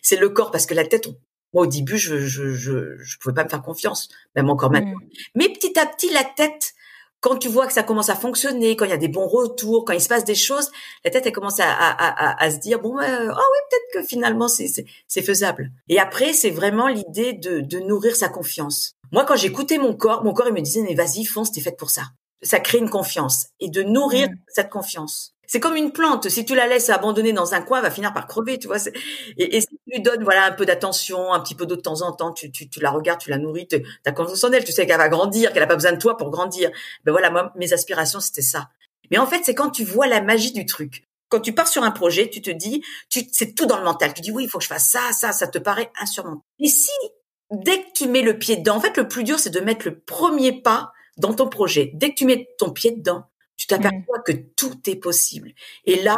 [0.00, 1.08] c'est le corps parce que la tête.
[1.52, 4.94] Moi, au début, je, je, je, je pouvais pas me faire confiance, même encore maintenant.
[4.94, 5.08] Mmh.
[5.34, 6.74] Mais petit à petit, la tête,
[7.18, 9.84] quand tu vois que ça commence à fonctionner, quand il y a des bons retours,
[9.84, 10.70] quand il se passe des choses,
[11.04, 13.92] la tête elle commence à, à, à, à se dire bon, euh, oh oui, peut-être
[13.94, 15.72] que finalement c'est faisable.
[15.88, 18.94] Et après, c'est vraiment l'idée de, de nourrir sa confiance.
[19.10, 21.76] Moi, quand j'écoutais mon corps, mon corps il me disait mais vas-y, fonce, t'es faite
[21.76, 22.04] pour ça
[22.42, 24.36] ça crée une confiance et de nourrir mm.
[24.48, 25.34] cette confiance.
[25.46, 26.28] C'est comme une plante.
[26.28, 28.76] Si tu la laisses abandonner dans un coin, elle va finir par crever, tu vois.
[29.36, 31.80] Et, et, si tu lui donnes, voilà, un peu d'attention, un petit peu d'eau de
[31.80, 34.52] temps en temps, tu, tu, tu la regardes, tu la nourris, tu as confiance en
[34.52, 36.70] elle, tu sais qu'elle va grandir, qu'elle a pas besoin de toi pour grandir.
[37.02, 38.68] Ben voilà, moi, mes aspirations, c'était ça.
[39.10, 41.08] Mais en fait, c'est quand tu vois la magie du truc.
[41.30, 44.14] Quand tu pars sur un projet, tu te dis, tu, c'est tout dans le mental.
[44.14, 46.42] Tu dis, oui, il faut que je fasse ça, ça, ça te paraît insurmontable.
[46.60, 46.90] Et si,
[47.50, 49.88] dès que tu mets le pied dedans, en fait, le plus dur, c'est de mettre
[49.88, 53.24] le premier pas dans ton projet, dès que tu mets ton pied dedans,
[53.56, 54.22] tu t'aperçois mmh.
[54.26, 55.52] que tout est possible.
[55.84, 56.16] Et là,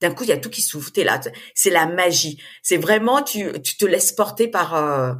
[0.00, 0.92] d'un coup, il y a tout qui s'ouvre.
[0.92, 1.20] T'es là,
[1.54, 2.40] c'est la magie.
[2.62, 5.12] C'est vraiment tu, tu te laisses porter par euh,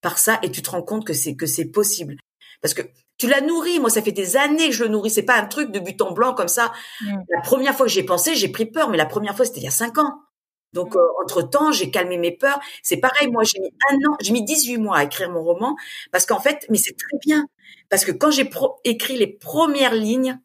[0.00, 2.16] par ça et tu te rends compte que c'est que c'est possible.
[2.60, 2.82] Parce que
[3.18, 3.78] tu l'as nourri.
[3.78, 5.10] Moi, ça fait des années que je le nourris.
[5.10, 6.72] C'est pas un truc de but en blanc comme ça.
[7.00, 7.18] Mmh.
[7.28, 9.64] La première fois que j'ai pensé, j'ai pris peur, mais la première fois, c'était il
[9.64, 10.22] y a cinq ans.
[10.72, 10.98] Donc, mmh.
[10.98, 12.60] euh, entre temps, j'ai calmé mes peurs.
[12.82, 13.28] C'est pareil.
[13.28, 15.76] Moi, j'ai mis un an, j'ai mis 18 mois à écrire mon roman
[16.10, 17.46] parce qu'en fait, mais c'est très bien
[17.88, 18.48] parce que quand j'ai
[18.84, 20.38] écrit les premières lignes,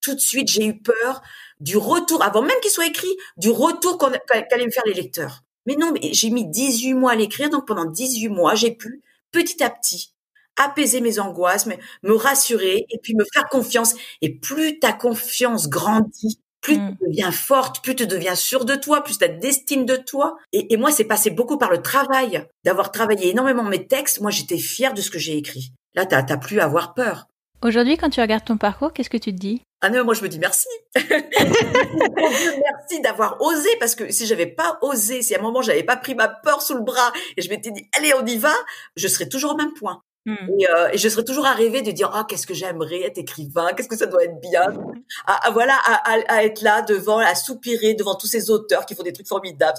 [0.00, 1.22] tout de suite, j'ai eu peur
[1.60, 5.42] du retour, avant même qu'il soit écrit, du retour qu'allaient me faire les lecteurs.
[5.66, 9.02] Mais non, mais j'ai mis 18 mois à l'écrire, donc pendant 18 mois, j'ai pu,
[9.30, 10.12] petit à petit,
[10.56, 13.94] apaiser mes angoisses, me, me rassurer et puis me faire confiance.
[14.20, 16.96] Et plus ta confiance grandit, plus tu mmh.
[17.06, 20.38] deviens forte, plus tu deviens sûre de toi, plus tu as d'estime de toi.
[20.52, 24.20] Et, et moi, c'est passé beaucoup par le travail, d'avoir travaillé énormément mes textes.
[24.20, 25.72] Moi, j'étais fière de ce que j'ai écrit.
[25.94, 27.26] Là, t'as plus à avoir peur.
[27.62, 29.62] Aujourd'hui, quand tu regardes ton parcours, qu'est-ce que tu te dis?
[29.82, 30.68] Ah non, moi je me dis merci.
[30.94, 35.96] merci d'avoir osé parce que si j'avais pas osé, si à un moment j'avais pas
[35.96, 38.54] pris ma peur sous le bras et je m'étais dit allez on y va,
[38.96, 40.02] je serais toujours au même point.
[40.24, 40.36] Hmm.
[40.50, 43.72] Euh, et, je serais toujours à rêver de dire ah qu'est-ce que j'aimerais être écrivain,
[43.76, 44.72] qu'est-ce que ça doit être bien,
[45.26, 49.02] à, voilà à, à, être là devant, à soupirer devant tous ces auteurs qui font
[49.02, 49.74] des trucs formidables.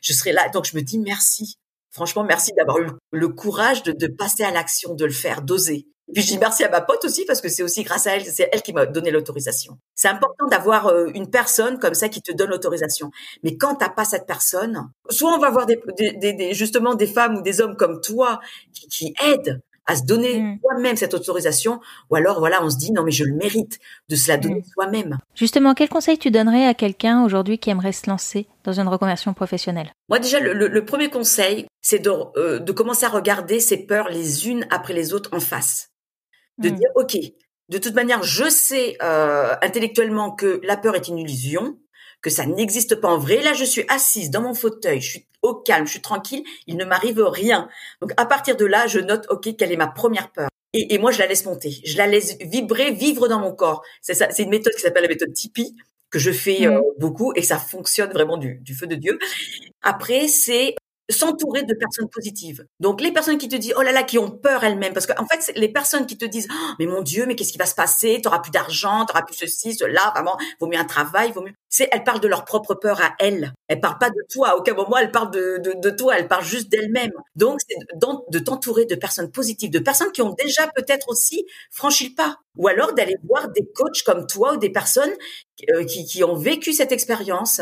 [0.00, 1.58] Je serais là, donc je me dis merci.
[1.90, 5.86] Franchement, merci d'avoir eu le courage de, de passer à l'action, de le faire, d'oser.
[6.14, 8.24] Puis je dis merci à ma pote aussi parce que c'est aussi grâce à elle,
[8.24, 9.78] c'est elle qui m'a donné l'autorisation.
[9.94, 13.10] C'est important d'avoir euh, une personne comme ça qui te donne l'autorisation.
[13.42, 17.08] Mais quand t'as pas cette personne, soit on va avoir des, des, des, justement des
[17.08, 18.40] femmes ou des hommes comme toi
[18.72, 20.58] qui, qui aident à se donner mm.
[20.60, 24.16] soi-même cette autorisation, ou alors voilà, on se dit non mais je le mérite de
[24.16, 24.72] se la donner mm.
[24.74, 25.18] soi-même.
[25.34, 29.34] Justement, quel conseil tu donnerais à quelqu'un aujourd'hui qui aimerait se lancer dans une reconversion
[29.34, 29.92] professionnelle?
[30.08, 34.08] Moi déjà, le, le, premier conseil, c'est de, euh, de commencer à regarder ses peurs
[34.08, 35.90] les unes après les autres en face,
[36.58, 36.74] de mm.
[36.74, 37.16] dire ok,
[37.68, 41.78] de toute manière, je sais euh, intellectuellement que la peur est une illusion,
[42.22, 43.42] que ça n'existe pas en vrai.
[43.42, 46.76] Là, je suis assise dans mon fauteuil, je suis au calme, je suis tranquille, il
[46.76, 47.68] ne m'arrive rien.
[48.00, 50.48] Donc à partir de là, je note, ok, quelle est ma première peur.
[50.72, 53.82] Et, et, moi, je la laisse monter, je la laisse vibrer, vivre dans mon corps.
[54.02, 55.74] C'est ça, c'est une méthode qui s'appelle la méthode Tipeee
[56.10, 59.18] que je fais euh, beaucoup et ça fonctionne vraiment du, du feu de Dieu.
[59.82, 60.74] Après, c'est
[61.08, 62.66] s'entourer de personnes positives.
[62.80, 64.92] Donc les personnes qui te disent oh là là qui ont peur elles-mêmes.
[64.92, 67.52] Parce qu'en en fait les personnes qui te disent oh, mais mon dieu mais qu'est-ce
[67.52, 68.20] qui va se passer?
[68.20, 71.42] Tu auras plus d'argent tu auras plus ceci cela vraiment vaut mieux un travail vaut
[71.42, 71.54] mieux.
[71.68, 73.52] C'est elles parlent de leur propre peur à elles.
[73.68, 74.48] Elles parlent pas de toi.
[74.50, 76.18] À aucun moment elles parlent de, de, de toi.
[76.18, 77.12] Elles parlent juste d'elles-mêmes.
[77.36, 82.08] Donc c'est de t'entourer de personnes positives de personnes qui ont déjà peut-être aussi franchi
[82.08, 82.36] le pas.
[82.56, 85.12] Ou alors d'aller voir des coachs comme toi ou des personnes
[85.70, 87.60] euh, qui, qui ont vécu cette expérience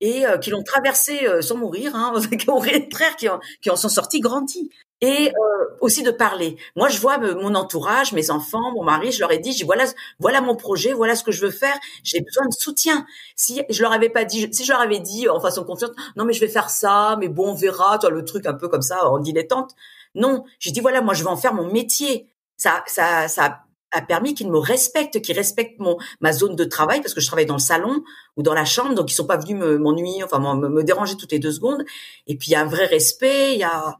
[0.00, 3.28] et euh, qui l'ont traversé euh, sans mourir, hein, qui ont frères qui,
[3.62, 4.70] qui en sont sortis grandis.
[5.02, 6.56] Et euh, aussi de parler.
[6.74, 9.64] Moi, je vois mon entourage, mes enfants, mon mari, je leur ai dit, je dis,
[9.64, 9.84] voilà,
[10.18, 11.76] voilà mon projet, voilà ce que je veux faire.
[12.02, 13.04] J'ai besoin de soutien.
[13.36, 16.24] Si je leur avais pas dit, si je leur avais dit en façon confiante, non
[16.24, 18.80] mais je vais faire ça, mais bon, on verra, toi le truc un peu comme
[18.80, 19.74] ça en dilettante.
[20.14, 22.26] Non, j'ai dit voilà, moi je vais en faire mon métier.
[22.56, 23.65] Ça, ça, ça
[23.96, 27.26] a permis qu'ils me respectent, qu'ils respectent mon ma zone de travail parce que je
[27.26, 28.02] travaille dans le salon
[28.36, 31.32] ou dans la chambre, donc ils sont pas venus m'ennuyer, enfin me, me, déranger toutes
[31.32, 31.84] les deux secondes.
[32.26, 33.96] Et puis il y a un vrai respect, il y a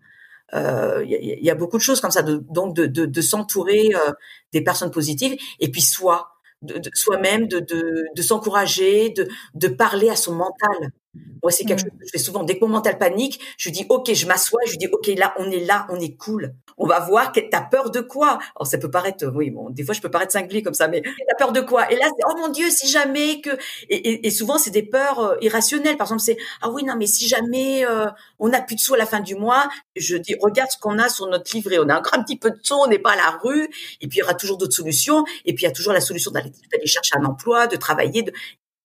[0.55, 4.13] euh, il y, a, beaucoup de choses comme ça, donc de, de, de s'entourer euh,
[4.53, 6.29] des personnes positives et puis soi,
[6.63, 10.93] de soi-même, de, de, de s'encourager, de, de parler à son mental.
[11.43, 11.91] Moi, c'est quelque mmh.
[11.91, 12.43] chose que je fais souvent.
[12.43, 15.51] Dès que mon mental panique, je dis, OK, je m'assois, je dis, OK, là, on
[15.51, 16.55] est là, on est cool.
[16.79, 18.39] On va voir que t'as peur de quoi?
[18.57, 21.03] Alors, ça peut paraître, oui, bon, des fois, je peux paraître cinglé comme ça, mais
[21.03, 21.91] t'as peur de quoi?
[21.91, 23.51] Et là, c'est, oh mon Dieu, si jamais que,
[23.89, 25.97] et, et, souvent, c'est des peurs euh, irrationnelles.
[25.97, 28.07] Par exemple, c'est, ah oui, non, mais si jamais euh,
[28.39, 30.99] on n'a plus de sous à la fin du mois, je dis, regarde ce qu'on
[30.99, 31.79] a sur notre livret.
[31.79, 33.69] On a encore un petit peu de sous, on n'est pas à la rue.
[34.01, 35.25] Et puis, il y aura toujours d'autres solutions.
[35.45, 38.23] Et puis, il y a toujours la solution d'aller, d'aller chercher un emploi, de travailler,
[38.23, 38.33] de,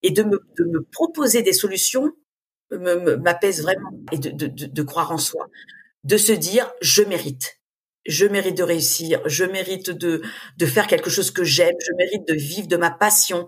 [0.04, 2.12] et de me, de me proposer des solutions
[2.72, 5.48] m'apaise vraiment et de, de, de, croire en soi,
[6.04, 7.60] de se dire je mérite,
[8.06, 10.22] je mérite de réussir, je mérite de,
[10.58, 13.48] de faire quelque chose que j'aime, je mérite de vivre de ma passion,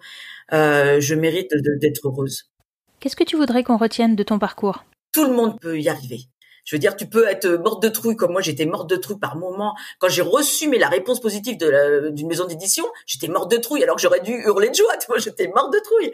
[0.52, 2.52] euh, je mérite d'être heureuse.
[3.00, 4.86] Qu'est-ce que tu voudrais qu'on retienne de ton parcours?
[5.14, 6.22] Tout le monde peut y arriver.
[6.66, 9.20] Je veux dire, tu peux être morte de trouille comme moi, j'étais morte de trouille
[9.20, 9.76] par moment.
[10.00, 13.96] Quand j'ai reçu mais la réponse positive d'une maison d'édition, j'étais morte de trouille alors
[13.96, 14.96] que j'aurais dû hurler de joie.
[14.98, 16.12] Tu j'étais morte de trouille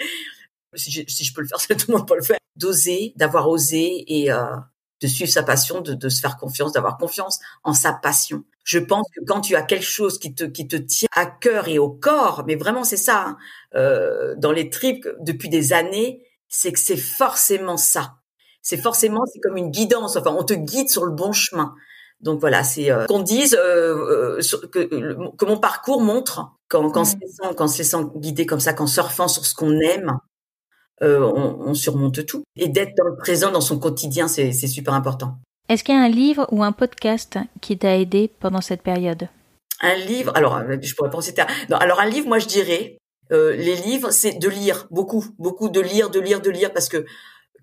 [0.76, 2.38] si je, si je peux le faire, tout le monde peut le faire.
[2.56, 4.44] D'oser, d'avoir osé et euh,
[5.02, 8.44] de suivre sa passion, de, de se faire confiance, d'avoir confiance en sa passion.
[8.66, 11.70] Je pense que quand tu as quelque chose qui te qui te tient à cœur
[11.70, 13.38] et au corps, mais vraiment c'est ça, hein,
[13.76, 18.19] euh, dans les tripes depuis des années, c'est que c'est forcément ça.
[18.62, 20.16] C'est forcément c'est comme une guidance.
[20.16, 21.74] Enfin, on te guide sur le bon chemin.
[22.22, 24.80] Donc voilà, c'est euh, qu'on dise euh, euh que,
[25.36, 27.56] que, mon parcours montre quand quand mmh.
[27.56, 30.18] quand se laissant guider comme ça, qu'en surfant sur ce qu'on aime,
[31.02, 32.44] on, surmonte tout.
[32.58, 35.38] Et d'être dans le présent, dans son quotidien, c'est super important.
[35.70, 39.30] Est-ce qu'il y a un livre ou un podcast qui t'a aidé pendant cette période?
[39.82, 41.34] Un livre, alors je pourrais penser.
[41.70, 42.98] Non, alors un livre, moi je dirais,
[43.32, 47.06] les livres, c'est de lire beaucoup, beaucoup de lire, de lire, de lire, parce que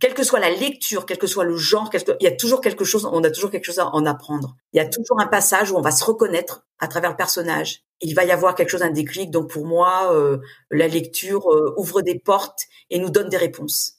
[0.00, 2.85] quelle que soit la lecture, quel que soit le genre, il y a toujours quelque
[2.85, 4.56] chose, on a toujours quelque chose à en apprendre.
[4.72, 7.82] Il y a toujours un passage où on va se reconnaître à travers le personnage.
[8.00, 9.30] Il va y avoir quelque chose, un déclic.
[9.30, 10.38] Donc pour moi, euh,
[10.70, 13.94] la lecture euh, ouvre des portes et nous donne des réponses.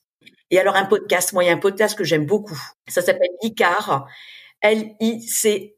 [0.51, 2.59] Et alors un podcast, moi il y a un podcast que j'aime beaucoup.
[2.87, 4.07] Ça s'appelle Licar,
[4.61, 5.75] L-I-C-A-R-E-S,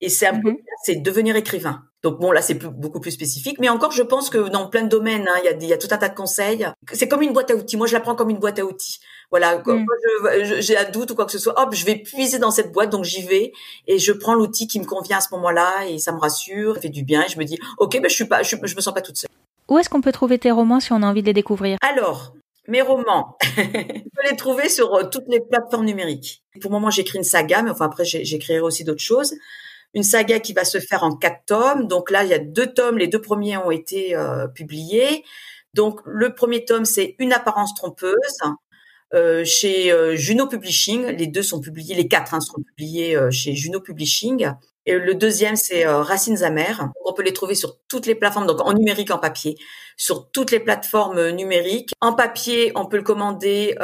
[0.00, 0.42] et c'est un mm-hmm.
[0.42, 1.84] podcast, c'est devenir écrivain.
[2.06, 3.58] Donc bon, là, c'est beaucoup plus spécifique.
[3.58, 5.98] Mais encore, je pense que dans plein de domaines, hein, il y, a, tout un
[5.98, 6.64] tas de conseils.
[6.92, 7.76] C'est comme une boîte à outils.
[7.76, 9.00] Moi, je la prends comme une boîte à outils.
[9.32, 10.60] Voilà, quand mm.
[10.60, 12.90] j'ai un doute ou quoi que ce soit, hop, je vais puiser dans cette boîte,
[12.90, 13.52] donc j'y vais
[13.88, 16.82] et je prends l'outil qui me convient à ce moment-là et ça me rassure, ça
[16.82, 18.94] fait du bien et je me dis, ok, ben je suis pas, je, me sens
[18.94, 19.30] pas toute seule.
[19.68, 21.76] Où est-ce qu'on peut trouver tes romans si on a envie de les découvrir?
[21.82, 22.34] Alors,
[22.68, 26.44] mes romans, on peut les trouver sur euh, toutes les plateformes numériques.
[26.62, 29.34] Pour le moment, j'écris une saga, mais enfin après, j'écrirai aussi d'autres choses
[29.96, 31.88] une saga qui va se faire en quatre tomes.
[31.88, 32.98] Donc là, il y a deux tomes.
[32.98, 35.24] Les deux premiers ont été euh, publiés.
[35.72, 38.14] Donc le premier tome, c'est Une apparence trompeuse
[39.14, 41.06] euh, chez euh, Juno Publishing.
[41.06, 44.50] Les deux sont publiés, les quatre hein, sont publiés chez Juno Publishing.
[44.84, 46.90] Et le deuxième, c'est Racines amères.
[47.04, 49.56] On peut les trouver sur toutes les plateformes, donc en numérique, en papier,
[49.96, 51.90] sur toutes les plateformes numériques.
[52.00, 53.74] En papier, on peut le commander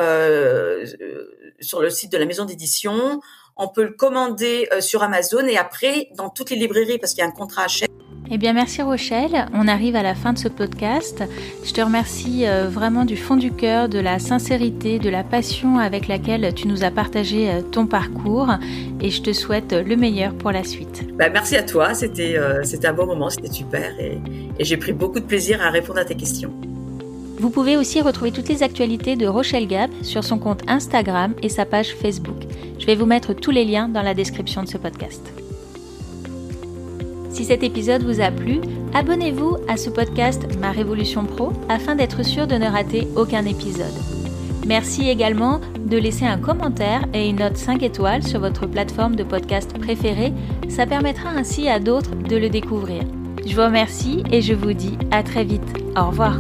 [1.58, 3.20] sur le site de la maison d'édition.
[3.64, 7.22] On peut le commander euh, sur Amazon et après dans toutes les librairies parce qu'il
[7.22, 7.88] y a un contrat à chaîne.
[8.28, 9.46] Eh bien, merci Rochelle.
[9.54, 11.22] On arrive à la fin de ce podcast.
[11.64, 15.78] Je te remercie euh, vraiment du fond du cœur de la sincérité, de la passion
[15.78, 18.48] avec laquelle tu nous as partagé euh, ton parcours
[19.00, 21.04] et je te souhaite le meilleur pour la suite.
[21.16, 21.94] Bah, merci à toi.
[21.94, 22.36] C'était
[22.84, 24.18] un bon moment, c'était super et
[24.58, 26.52] j'ai pris beaucoup de plaisir à répondre à tes questions.
[27.42, 31.48] Vous pouvez aussi retrouver toutes les actualités de Rochelle Gap sur son compte Instagram et
[31.48, 32.36] sa page Facebook.
[32.78, 35.20] Je vais vous mettre tous les liens dans la description de ce podcast.
[37.30, 38.60] Si cet épisode vous a plu,
[38.94, 43.86] abonnez-vous à ce podcast Ma Révolution Pro afin d'être sûr de ne rater aucun épisode.
[44.64, 49.24] Merci également de laisser un commentaire et une note 5 étoiles sur votre plateforme de
[49.24, 50.32] podcast préférée.
[50.68, 53.02] Ça permettra ainsi à d'autres de le découvrir.
[53.44, 55.76] Je vous remercie et je vous dis à très vite.
[55.96, 56.36] Au revoir.